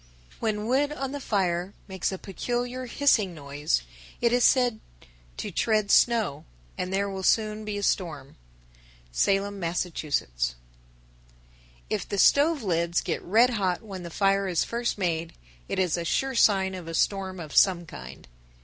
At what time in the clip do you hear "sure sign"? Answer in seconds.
16.03-16.73